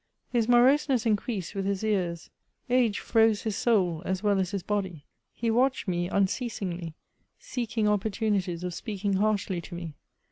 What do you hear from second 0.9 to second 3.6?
increased 'i^th his years; age froze his